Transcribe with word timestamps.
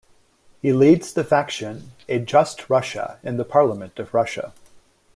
He 0.63 0.73
leads 0.73 1.13
the 1.13 1.23
faction 1.23 1.91
A 2.09 2.17
Just 2.17 2.71
Russia 2.71 3.19
in 3.21 3.37
the 3.37 3.45
Parliament 3.45 3.99
of 3.99 4.15
Russia. 4.15 4.51